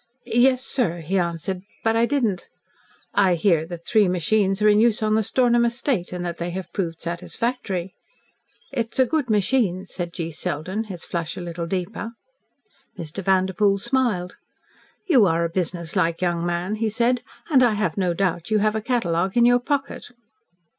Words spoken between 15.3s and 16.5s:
a business like young